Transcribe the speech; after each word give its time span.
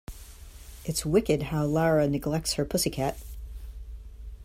It's 0.83 1.05
wicked 1.05 1.43
how 1.43 1.63
Lara 1.65 2.07
neglects 2.07 2.53
her 2.53 2.65
pussy 2.65 2.89
cat. 2.89 3.19